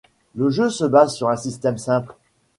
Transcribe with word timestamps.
Le 0.33 0.49
jeu 0.49 0.71
se 0.71 0.83
base 0.83 1.13
sur 1.15 1.29
un 1.29 1.35
système 1.35 1.77
simple. 1.77 2.15